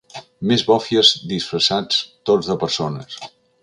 [0.51, 3.25] Més bòfies disfressats tots de persones.